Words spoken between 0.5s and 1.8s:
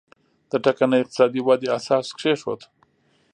د ټکنۍ اقتصادي ودې